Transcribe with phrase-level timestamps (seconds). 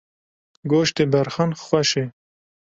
[0.69, 2.05] Goştê berxan xweş e.